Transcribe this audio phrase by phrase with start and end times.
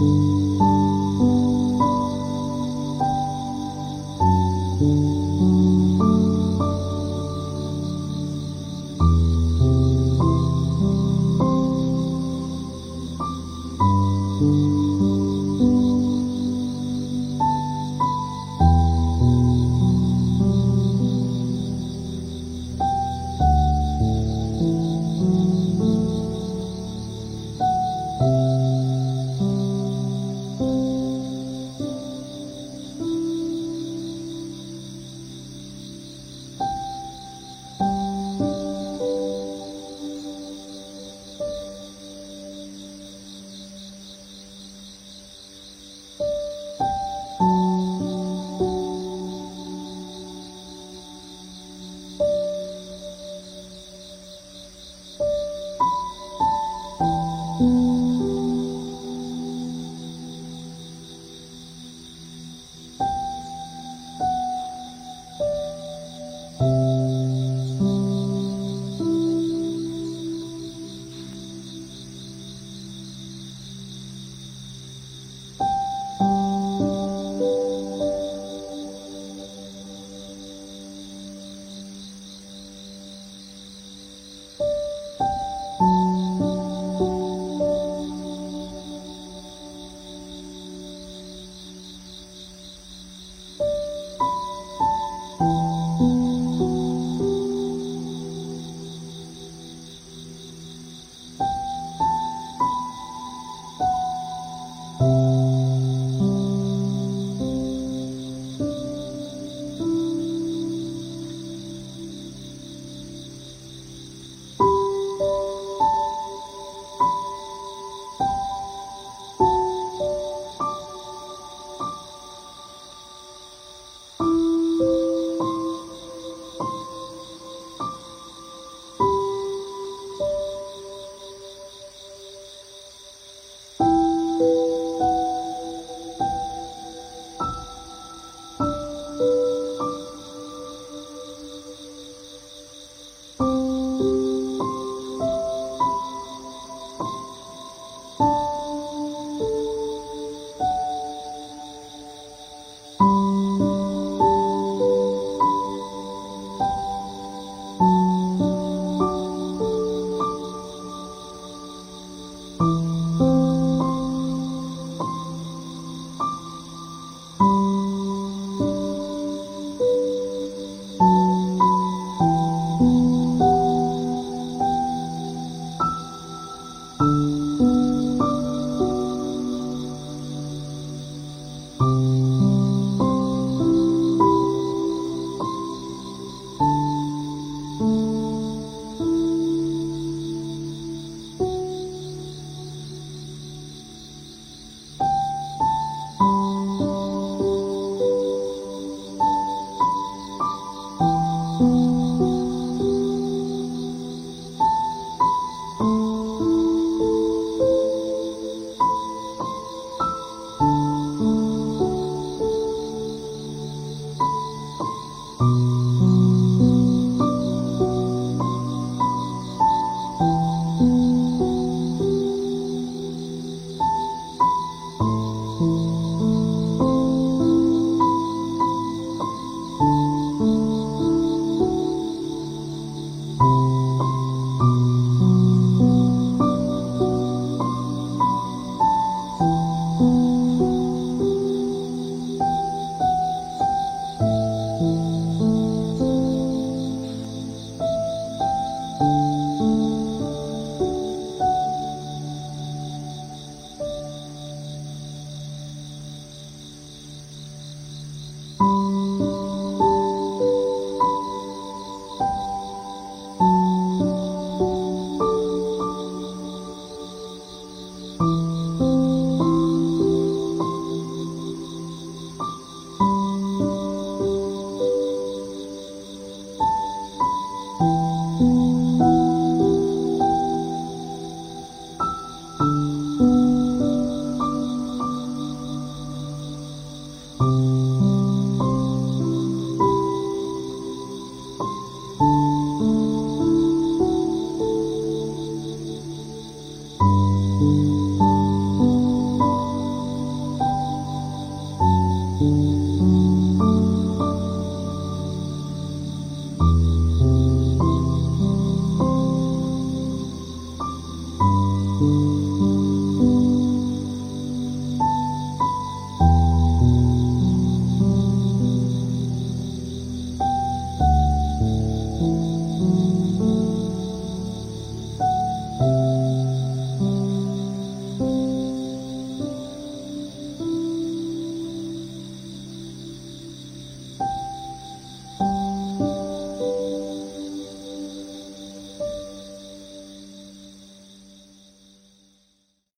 [0.00, 0.29] Mm-hmm.